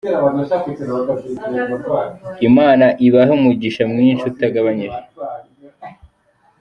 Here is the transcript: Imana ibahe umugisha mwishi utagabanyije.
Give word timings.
Imana 2.47 2.85
ibahe 3.05 3.31
umugisha 3.37 3.81
mwishi 3.91 4.25
utagabanyije. 4.31 4.99